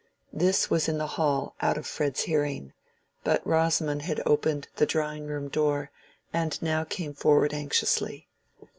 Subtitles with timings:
[0.33, 2.73] This was in the hall out of Fred's hearing,
[3.23, 5.91] but Rosamond had opened the drawing room door,
[6.33, 8.27] and now came forward anxiously.